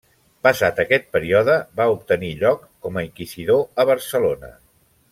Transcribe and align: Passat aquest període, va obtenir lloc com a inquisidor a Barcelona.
Passat 0.45 0.79
aquest 0.83 1.05
període, 1.17 1.57
va 1.81 1.87
obtenir 1.97 2.33
lloc 2.41 2.65
com 2.87 2.97
a 3.03 3.07
inquisidor 3.11 3.63
a 3.85 3.87
Barcelona. 3.95 4.55